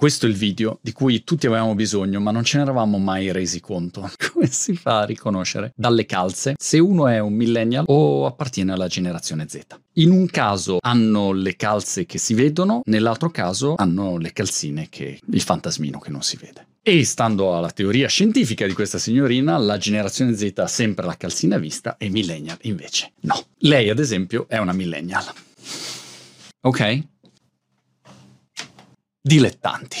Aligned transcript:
Questo 0.00 0.24
è 0.24 0.30
il 0.30 0.34
video 0.34 0.78
di 0.80 0.92
cui 0.92 1.24
tutti 1.24 1.46
avevamo 1.46 1.74
bisogno, 1.74 2.20
ma 2.20 2.30
non 2.30 2.42
ce 2.42 2.56
ne 2.56 2.62
eravamo 2.62 2.96
mai 2.96 3.32
resi 3.32 3.60
conto. 3.60 4.10
Come 4.32 4.46
si 4.46 4.74
fa 4.74 5.00
a 5.00 5.04
riconoscere 5.04 5.74
dalle 5.76 6.06
calze 6.06 6.54
se 6.58 6.78
uno 6.78 7.06
è 7.06 7.18
un 7.18 7.34
millennial 7.34 7.84
o 7.86 8.24
appartiene 8.24 8.72
alla 8.72 8.86
generazione 8.86 9.46
Z? 9.46 9.60
In 9.96 10.10
un 10.10 10.24
caso 10.28 10.78
hanno 10.80 11.32
le 11.32 11.54
calze 11.54 12.06
che 12.06 12.16
si 12.16 12.32
vedono, 12.32 12.80
nell'altro 12.86 13.28
caso 13.30 13.74
hanno 13.76 14.16
le 14.16 14.32
calzine 14.32 14.86
che 14.88 15.20
il 15.22 15.42
fantasmino 15.42 15.98
che 15.98 16.10
non 16.10 16.22
si 16.22 16.38
vede. 16.40 16.68
E 16.80 17.04
stando 17.04 17.54
alla 17.54 17.70
teoria 17.70 18.08
scientifica 18.08 18.66
di 18.66 18.72
questa 18.72 18.96
signorina, 18.96 19.58
la 19.58 19.76
generazione 19.76 20.34
Z 20.34 20.50
ha 20.56 20.66
sempre 20.66 21.04
la 21.04 21.18
calzina 21.18 21.58
vista 21.58 21.98
e 21.98 22.08
millennial 22.08 22.56
invece 22.62 23.12
no. 23.20 23.38
Lei, 23.58 23.90
ad 23.90 23.98
esempio, 23.98 24.46
è 24.48 24.56
una 24.56 24.72
millennial. 24.72 25.24
Ok? 26.62 27.02
Dilettanti. 29.22 29.98